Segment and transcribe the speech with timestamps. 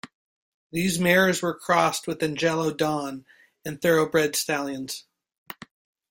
[0.71, 3.23] These mares were crossed with Anglo-Don
[3.63, 5.05] and Thoroughbred stallions.